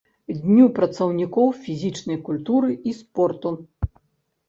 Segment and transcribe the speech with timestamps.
[0.37, 3.57] Дню працаўнікоў фізічнай культуры і спорту.